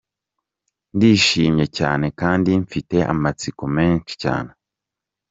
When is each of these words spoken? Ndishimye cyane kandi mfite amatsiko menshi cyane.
Ndishimye 0.95 1.65
cyane 1.77 2.05
kandi 2.19 2.49
mfite 2.63 2.97
amatsiko 3.13 3.63
menshi 3.75 4.13
cyane. 4.23 4.51